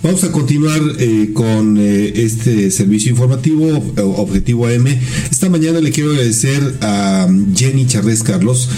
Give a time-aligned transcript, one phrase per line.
[0.00, 4.86] Vamos a continuar eh, con eh, este servicio informativo eh, Objetivo AM.
[5.28, 8.68] Esta mañana le quiero agradecer a Jenny Charles Carlos,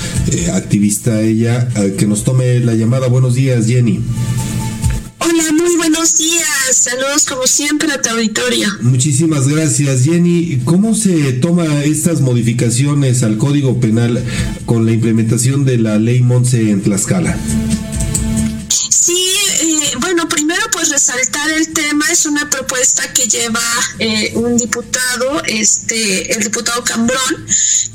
[0.55, 3.09] activista ella, que nos tome la llamada.
[3.09, 4.01] Buenos días, Jenny.
[5.19, 6.47] Hola, muy buenos días.
[6.73, 8.69] Saludos como siempre a tu auditorio.
[8.81, 10.63] Muchísimas gracias, Jenny.
[10.65, 14.25] ¿Cómo se toma estas modificaciones al Código Penal
[14.65, 17.37] con la implementación de la Ley Monse en Tlaxcala?
[21.11, 23.63] Resaltar el tema es una propuesta que lleva
[23.99, 27.47] eh, un diputado, este, el diputado Cambrón,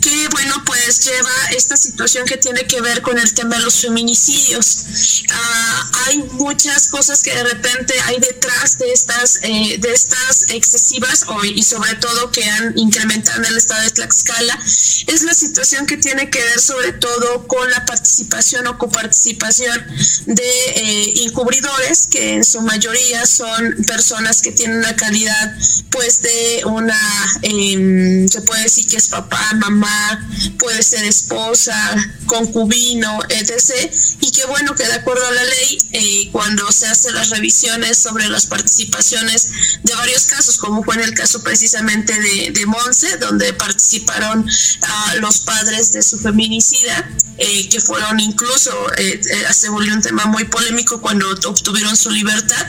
[0.01, 3.81] que bueno, pues lleva esta situación que tiene que ver con el tema de los
[3.81, 5.23] feminicidios.
[5.31, 11.25] Ah, hay muchas cosas que de repente hay detrás de estas, eh, de estas excesivas
[11.43, 14.59] y sobre todo que han incrementado en el estado de Tlaxcala.
[15.07, 19.85] Es la situación que tiene que ver sobre todo con la participación o coparticipación
[20.25, 25.53] de eh, encubridores que en su mayoría son personas que tienen una calidad
[25.89, 26.97] pues de una,
[27.41, 31.75] em, se puede decir que es papá, mamá, puede ser esposa,
[32.25, 33.91] concubino, etc.
[34.21, 37.97] Y que bueno que de acuerdo a la ley, eh, cuando se hacen las revisiones
[37.97, 39.49] sobre las participaciones
[39.83, 45.39] de varios casos, como fue en el caso precisamente de, Monse, donde participaron uh, los
[45.41, 50.45] padres de su feminicida, eh, que fueron incluso, eh, eh, se volvió un tema muy
[50.45, 52.67] polémico cuando obtuvieron su libertad.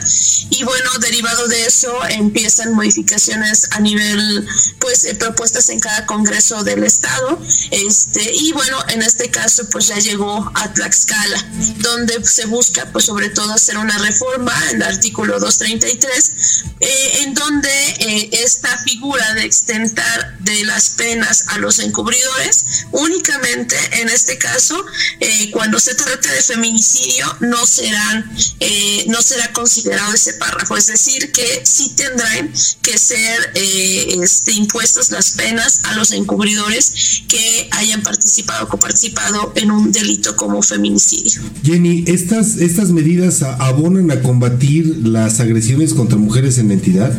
[0.49, 4.47] Y bueno, derivado de eso empiezan modificaciones a nivel,
[4.79, 7.39] pues, propuestas en cada congreso del Estado.
[7.71, 11.45] Este, y bueno, en este caso, pues ya llegó a Tlaxcala,
[11.77, 18.29] donde se busca, pues, sobre todo hacer una reforma en el artículo 233, en donde
[18.31, 24.83] esta figura de extentar de las penas a los encubridores, únicamente en este caso,
[25.19, 30.77] eh, cuando se trate de feminicidio, no serán, eh, no será considerado ese párrafo.
[30.77, 37.23] Es decir, que sí tendrán que ser eh, este, impuestas las penas a los encubridores
[37.27, 41.41] que hayan participado o coparticipado en un delito como feminicidio.
[41.63, 47.13] Jenny, ¿estas, estas medidas abonan a combatir las agresiones contra mujeres en la entidad?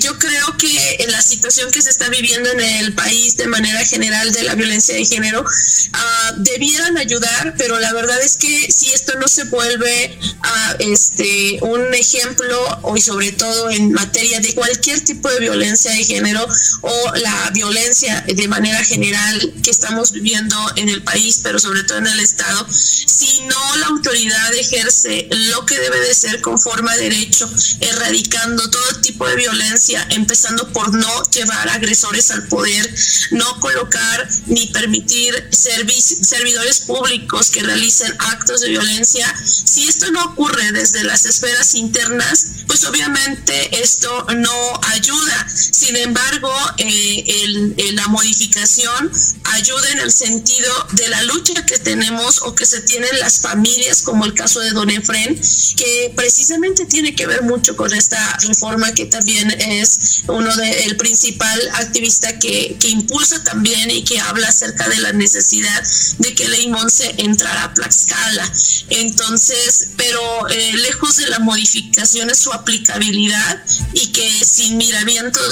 [0.00, 0.47] yo creo
[0.96, 4.54] que la situación que se está viviendo en el país de manera general de la
[4.54, 9.44] violencia de género uh, debieran ayudar, pero la verdad es que si esto no se
[9.44, 15.90] vuelve a este un ejemplo hoy sobre todo en materia de cualquier tipo de violencia
[15.90, 16.46] de género
[16.82, 21.98] o la violencia de manera general que estamos viviendo en el país, pero sobre todo
[21.98, 26.96] en el estado, si no la autoridad ejerce lo que debe de ser conforme a
[26.96, 27.50] derecho,
[27.80, 32.94] erradicando todo tipo de violencia empezando por no llevar agresores al poder,
[33.32, 39.26] no colocar ni permitir servidores públicos que realicen actos de violencia.
[39.44, 45.37] Si esto no ocurre desde las esferas internas, pues obviamente esto no ayuda.
[45.72, 49.10] Sin embargo, eh, la modificación
[49.44, 54.02] ayuda en el sentido de la lucha que tenemos o que se tienen las familias,
[54.02, 55.40] como el caso de Don Efren,
[55.76, 60.96] que precisamente tiene que ver mucho con esta reforma que también es uno de el
[60.96, 65.82] principal activista que, que, impulsa también y que habla acerca de la necesidad
[66.18, 68.52] de que Ley Monse entrara a Tlaxcala.
[68.90, 74.78] Entonces, pero eh, lejos de la modificación es su aplicabilidad y que sin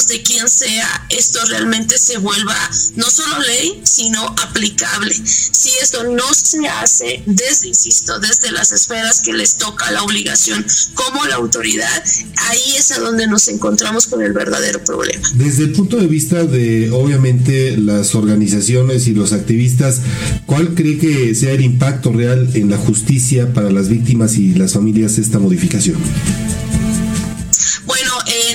[0.04, 2.54] de quién sea, esto realmente se vuelva
[2.96, 5.14] no solo ley, sino aplicable.
[5.14, 10.64] Si esto no se hace desde, insisto, desde las esferas que les toca la obligación
[10.94, 12.04] como la autoridad,
[12.48, 15.26] ahí es a donde nos encontramos con el verdadero problema.
[15.34, 20.00] Desde el punto de vista de, obviamente, las organizaciones y los activistas,
[20.44, 24.74] ¿cuál cree que sea el impacto real en la justicia para las víctimas y las
[24.74, 25.96] familias esta modificación?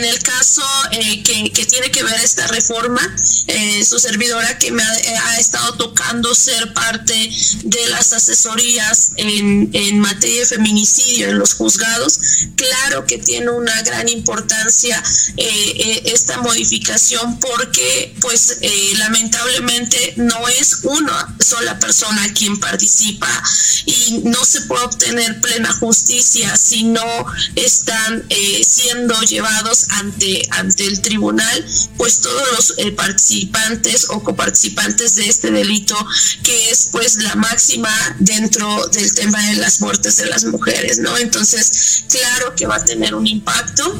[0.02, 3.02] En el caso eh, que, tiene que ver esta reforma,
[3.48, 7.32] eh, su servidora que me ha, estado tocando ser parte
[7.64, 12.20] de las asesorías en, materia de feminicidio en los juzgados,
[12.56, 15.02] claro que tiene una gran importancia
[15.38, 18.58] eh, esta modificación porque pues
[18.98, 23.44] lamentablemente no es una sola persona quien participa
[23.86, 28.26] y no se puede obtener plena justicia si no están
[28.64, 31.66] siendo llevados ante, ante el tribunal,
[31.98, 35.96] pues todos los eh, participantes o coparticipantes de este delito,
[36.44, 41.18] que es pues la máxima dentro del tema de las muertes de las mujeres, ¿no?
[41.18, 44.00] Entonces, claro que va a tener un impacto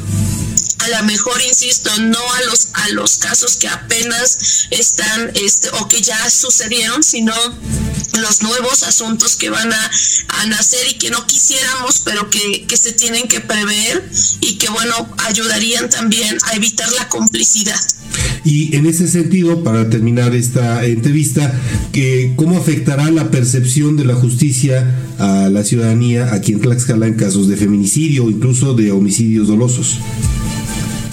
[0.78, 5.88] a lo mejor insisto no a los a los casos que apenas están este o
[5.88, 7.34] que ya sucedieron sino
[8.20, 9.90] los nuevos asuntos que van a,
[10.48, 14.10] nacer y que no quisiéramos, pero que, que, se tienen que prever
[14.40, 17.80] y que, bueno, ayudarían también a evitar la complicidad.
[18.44, 21.52] Y en ese sentido, para terminar esta entrevista,
[22.36, 27.48] ¿cómo afectará la percepción de la justicia a la ciudadanía aquí en Tlaxcala en casos
[27.48, 29.98] de feminicidio o incluso de homicidios dolosos?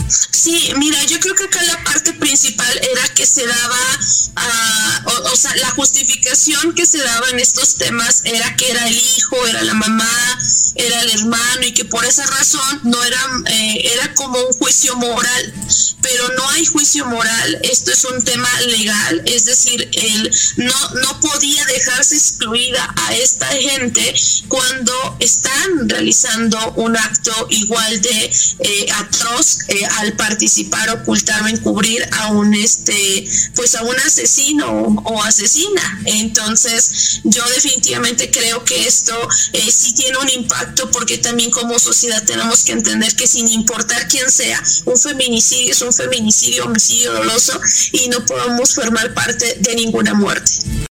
[0.09, 3.77] Sí, mira, yo creo que acá la parte principal era que se daba,
[4.35, 4.47] o,
[5.55, 9.73] la justificación que se daba en estos temas era que era el hijo, era la
[9.73, 10.39] mamá,
[10.75, 14.95] era el hermano y que por esa razón no era, eh, era como un juicio
[14.95, 15.53] moral,
[16.01, 21.19] pero no hay juicio moral, esto es un tema legal, es decir, él no, no
[21.21, 24.13] podía dejarse excluida a esta gente
[24.49, 32.05] cuando están realizando un acto igual de eh, atroz eh, al participar, ocultar o encubrir
[32.11, 34.69] a un este, pues a un asesino
[35.05, 36.01] o, asesina.
[36.05, 39.15] Entonces, yo definitivamente creo que esto
[39.53, 44.07] eh, sí tiene un impacto porque también como sociedad tenemos que entender que sin importar
[44.07, 47.59] quién sea, un feminicidio es un feminicidio, homicidio doloso
[47.91, 50.51] y no podemos formar parte de ninguna muerte.